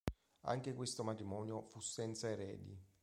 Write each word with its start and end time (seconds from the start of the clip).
Anche 0.45 0.73
questo 0.73 1.03
matrimonio 1.03 1.61
fu 1.61 1.79
senza 1.79 2.27
eredi. 2.27 2.75